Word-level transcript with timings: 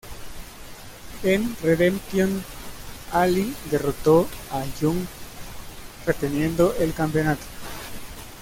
En 1.21 1.55
Redemption, 1.61 2.41
Allie 3.11 3.53
derrotó 3.69 4.27
a 4.49 4.65
Yung, 4.81 5.05
reteniendo 6.07 6.73
el 6.79 6.91
campeonato. 6.95 7.43